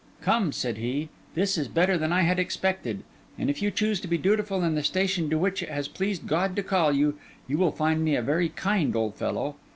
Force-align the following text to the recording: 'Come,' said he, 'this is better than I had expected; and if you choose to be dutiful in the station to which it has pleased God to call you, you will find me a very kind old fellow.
'Come,' 0.19 0.51
said 0.51 0.77
he, 0.79 1.09
'this 1.35 1.59
is 1.59 1.67
better 1.67 1.95
than 1.95 2.11
I 2.11 2.21
had 2.21 2.39
expected; 2.39 3.03
and 3.37 3.51
if 3.51 3.61
you 3.61 3.69
choose 3.69 3.99
to 4.01 4.07
be 4.07 4.17
dutiful 4.17 4.63
in 4.63 4.73
the 4.73 4.81
station 4.81 5.29
to 5.29 5.37
which 5.37 5.61
it 5.61 5.69
has 5.69 5.87
pleased 5.87 6.25
God 6.25 6.55
to 6.55 6.63
call 6.63 6.91
you, 6.91 7.19
you 7.47 7.59
will 7.59 7.71
find 7.71 8.03
me 8.03 8.15
a 8.15 8.23
very 8.23 8.49
kind 8.49 8.95
old 8.95 9.13
fellow. 9.13 9.57